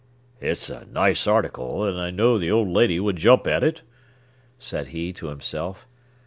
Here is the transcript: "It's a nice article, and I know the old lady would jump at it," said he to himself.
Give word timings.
"It's 0.39 0.67
a 0.71 0.85
nice 0.87 1.27
article, 1.27 1.85
and 1.85 1.99
I 1.99 2.09
know 2.09 2.39
the 2.39 2.49
old 2.49 2.69
lady 2.69 2.99
would 2.99 3.17
jump 3.17 3.45
at 3.45 3.63
it," 3.63 3.83
said 4.57 4.87
he 4.87 5.13
to 5.13 5.27
himself. 5.27 5.85